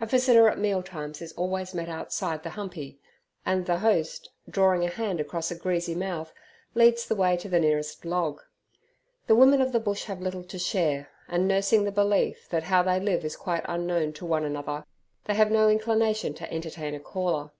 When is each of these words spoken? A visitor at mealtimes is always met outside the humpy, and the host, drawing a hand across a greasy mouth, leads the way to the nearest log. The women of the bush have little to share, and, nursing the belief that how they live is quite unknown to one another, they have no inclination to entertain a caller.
A 0.00 0.06
visitor 0.06 0.48
at 0.48 0.58
mealtimes 0.58 1.22
is 1.22 1.32
always 1.34 1.74
met 1.74 1.88
outside 1.88 2.42
the 2.42 2.50
humpy, 2.58 2.98
and 3.46 3.66
the 3.66 3.78
host, 3.78 4.28
drawing 4.48 4.82
a 4.84 4.88
hand 4.88 5.20
across 5.20 5.52
a 5.52 5.54
greasy 5.54 5.94
mouth, 5.94 6.34
leads 6.74 7.06
the 7.06 7.14
way 7.14 7.36
to 7.36 7.48
the 7.48 7.60
nearest 7.60 8.04
log. 8.04 8.40
The 9.28 9.36
women 9.36 9.60
of 9.62 9.70
the 9.70 9.78
bush 9.78 10.06
have 10.06 10.20
little 10.20 10.42
to 10.42 10.58
share, 10.58 11.08
and, 11.28 11.46
nursing 11.46 11.84
the 11.84 11.92
belief 11.92 12.48
that 12.48 12.64
how 12.64 12.82
they 12.82 12.98
live 12.98 13.24
is 13.24 13.36
quite 13.36 13.62
unknown 13.66 14.12
to 14.14 14.26
one 14.26 14.44
another, 14.44 14.84
they 15.26 15.34
have 15.34 15.52
no 15.52 15.68
inclination 15.68 16.34
to 16.34 16.52
entertain 16.52 16.96
a 16.96 16.98
caller. 16.98 17.52